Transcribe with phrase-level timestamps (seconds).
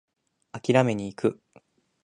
[0.53, 1.41] 締めに行く！